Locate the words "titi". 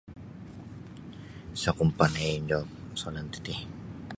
3.33-3.55